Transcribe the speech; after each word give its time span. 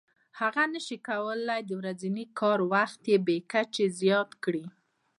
هغه 0.39 0.63
نشي 0.73 0.97
کولای 1.07 1.61
د 1.65 1.71
ورځني 1.79 2.25
کار 2.39 2.59
وخت 2.73 3.01
بې 3.25 3.37
کچې 3.51 3.85
زیات 3.99 4.29
کړي 4.43 4.65